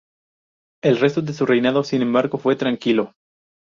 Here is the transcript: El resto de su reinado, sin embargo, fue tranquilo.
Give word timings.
El 0.81 0.97
resto 0.99 1.21
de 1.21 1.31
su 1.31 1.45
reinado, 1.45 1.83
sin 1.83 2.01
embargo, 2.01 2.39
fue 2.39 2.55
tranquilo. 2.55 3.13